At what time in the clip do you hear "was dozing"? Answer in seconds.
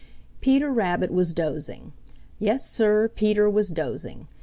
1.11-1.91, 3.47-4.27